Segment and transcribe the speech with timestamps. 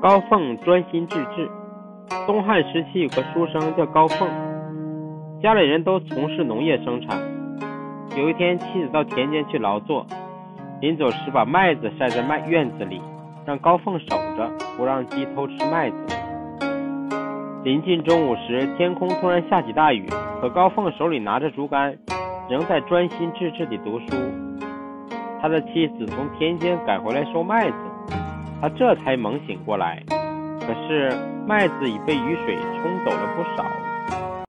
[0.00, 1.50] 高凤专心致志。
[2.24, 4.28] 东汉时期有个书生叫高凤，
[5.42, 7.18] 家里人都从事农业生产。
[8.16, 10.06] 有一天，妻子到田间去劳作，
[10.80, 13.02] 临走时把麦子晒在麦院子里，
[13.44, 15.96] 让高凤守着，不让鸡偷吃麦子。
[17.64, 20.06] 临近中午时，天空突然下起大雨，
[20.40, 21.98] 可高凤手里拿着竹竿，
[22.48, 24.06] 仍在专心致志地读书。
[25.42, 27.76] 他的妻子从田间赶回来收麦子。
[28.60, 31.12] 他这才猛醒过来，可是
[31.46, 33.64] 麦子已被雨水冲走了不少。